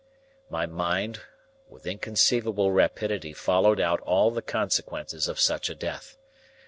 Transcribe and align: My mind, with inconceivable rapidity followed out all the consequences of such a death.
My 0.49 0.65
mind, 0.65 1.21
with 1.69 1.85
inconceivable 1.85 2.71
rapidity 2.71 3.33
followed 3.33 3.79
out 3.79 3.99
all 3.99 4.31
the 4.31 4.41
consequences 4.41 5.27
of 5.27 5.39
such 5.39 5.69
a 5.69 5.75
death. 5.75 6.17